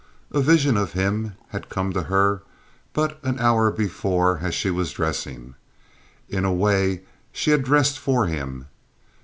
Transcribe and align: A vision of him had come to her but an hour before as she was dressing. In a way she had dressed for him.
A 0.31 0.41
vision 0.41 0.77
of 0.77 0.93
him 0.93 1.33
had 1.49 1.69
come 1.69 1.93
to 1.93 2.01
her 2.01 2.41
but 2.91 3.19
an 3.23 3.37
hour 3.37 3.69
before 3.69 4.39
as 4.41 4.55
she 4.55 4.71
was 4.71 4.91
dressing. 4.91 5.53
In 6.27 6.43
a 6.43 6.51
way 6.51 7.01
she 7.31 7.51
had 7.51 7.61
dressed 7.63 7.99
for 7.99 8.25
him. 8.25 8.65